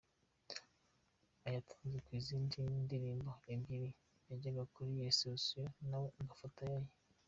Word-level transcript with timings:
Ayatanzwe 1.47 1.97
ku 2.07 2.13
zindi 2.25 2.57
ndirimbo 2.83 3.31
ebyiri 3.53 3.89
yajyaga 4.29 4.63
kuri 4.73 4.91
reception 5.05 5.65
nawe 5.89 6.07
agafatayo 6.21 6.75
aye. 6.79 6.89